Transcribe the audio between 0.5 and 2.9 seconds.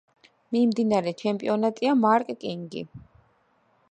მიმდინარე ჩემპიონატია მარკ კინგი.